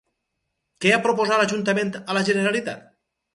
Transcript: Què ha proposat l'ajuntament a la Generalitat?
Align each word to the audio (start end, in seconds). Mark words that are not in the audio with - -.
Què 0.85 0.93
ha 0.95 0.99
proposat 1.03 1.39
l'ajuntament 1.43 1.93
a 2.01 2.17
la 2.19 2.25
Generalitat? 2.31 2.91